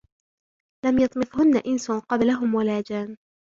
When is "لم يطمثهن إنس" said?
0.85-1.91